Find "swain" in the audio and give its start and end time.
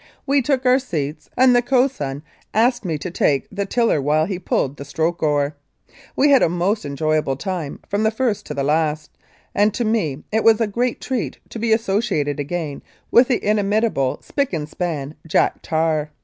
1.97-2.23